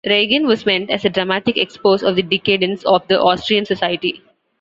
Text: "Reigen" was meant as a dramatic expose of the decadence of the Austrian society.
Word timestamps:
"Reigen" 0.03 0.47
was 0.47 0.65
meant 0.65 0.89
as 0.89 1.05
a 1.05 1.09
dramatic 1.11 1.59
expose 1.59 2.01
of 2.01 2.15
the 2.15 2.23
decadence 2.23 2.83
of 2.85 3.07
the 3.07 3.21
Austrian 3.21 3.65
society. 3.65 4.23